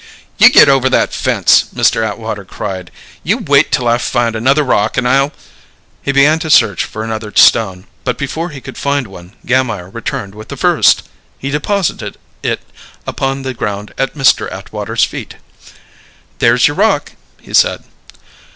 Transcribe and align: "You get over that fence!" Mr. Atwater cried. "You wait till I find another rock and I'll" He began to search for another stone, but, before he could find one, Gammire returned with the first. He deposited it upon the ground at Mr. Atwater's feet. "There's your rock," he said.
"You 0.39 0.49
get 0.49 0.67
over 0.67 0.89
that 0.89 1.13
fence!" 1.13 1.65
Mr. 1.75 2.03
Atwater 2.03 2.43
cried. 2.43 2.89
"You 3.23 3.37
wait 3.37 3.71
till 3.71 3.87
I 3.87 3.99
find 3.99 4.35
another 4.35 4.63
rock 4.63 4.97
and 4.97 5.07
I'll" 5.07 5.31
He 6.01 6.11
began 6.11 6.39
to 6.39 6.49
search 6.49 6.85
for 6.85 7.03
another 7.03 7.31
stone, 7.35 7.85
but, 8.03 8.17
before 8.17 8.49
he 8.49 8.61
could 8.61 8.79
find 8.79 9.05
one, 9.05 9.35
Gammire 9.45 9.91
returned 9.91 10.33
with 10.33 10.47
the 10.47 10.57
first. 10.57 11.03
He 11.37 11.51
deposited 11.51 12.17
it 12.41 12.61
upon 13.05 13.43
the 13.43 13.53
ground 13.53 13.93
at 13.95 14.15
Mr. 14.15 14.51
Atwater's 14.51 15.03
feet. 15.03 15.35
"There's 16.39 16.67
your 16.67 16.77
rock," 16.77 17.11
he 17.39 17.53
said. 17.53 17.83